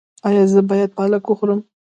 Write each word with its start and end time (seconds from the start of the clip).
ایا 0.27 0.43
زه 0.53 0.61
باید 0.69 0.91
پالک 0.97 1.23
وخورم؟ 1.27 1.59